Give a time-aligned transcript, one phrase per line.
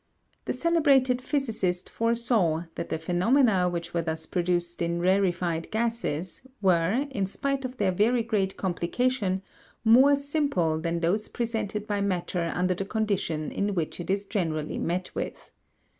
[0.45, 7.05] The celebrated physicist foresaw that the phenomena which were thus produced in rarefied gases were,
[7.11, 9.43] in spite of their very great complication,
[9.85, 14.79] more simple than those presented by matter under the conditions in which it is generally
[14.79, 15.51] met with.